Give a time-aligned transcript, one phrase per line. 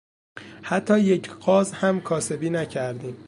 [0.63, 3.17] حتی یک غاز هم کاسبی نکردیم!